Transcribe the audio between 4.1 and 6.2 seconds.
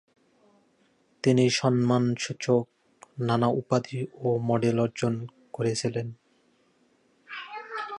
ও medal অর্জন করেছিলেন।